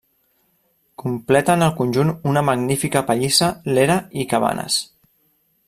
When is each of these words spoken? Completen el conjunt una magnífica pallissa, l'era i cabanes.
Completen 1.01 1.65
el 1.65 1.73
conjunt 1.81 2.09
una 2.31 2.43
magnífica 2.47 3.05
pallissa, 3.11 3.51
l'era 3.77 3.99
i 4.23 4.27
cabanes. 4.33 4.79